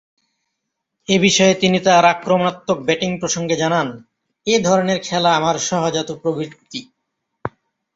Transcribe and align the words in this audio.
এ 1.07 1.15
বিষয়ে 1.19 1.53
তিনি 1.53 1.77
তার 1.79 2.03
আক্রমণাত্মক 2.05 2.77
ব্যাটিং 2.79 3.11
প্রসঙ্গে 3.19 3.55
জানান, 3.55 3.87
‘এ 4.47 4.55
ধরণের 4.67 4.99
খেলা 4.99 5.29
আমার 5.35 5.55
সহজাত 5.69 6.09
প্রবৃত্তি। 6.21 6.79